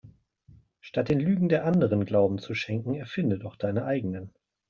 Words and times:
Statt 0.79 1.09
den 1.09 1.19
Lügen 1.19 1.47
der 1.47 1.63
Anderen 1.63 2.05
Glauben 2.05 2.39
zu 2.39 2.55
schenken 2.55 2.95
erfinde 2.95 3.37
doch 3.37 3.55
deine 3.55 3.85
eigenen. 3.85 4.33